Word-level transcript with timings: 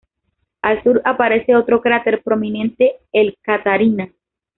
Al 0.63 0.81
sur 0.81 0.99
aparece 1.05 1.55
otro 1.55 1.79
cráter 1.79 2.23
prominente, 2.23 2.93
el 3.11 3.37
Catharina. 3.43 4.09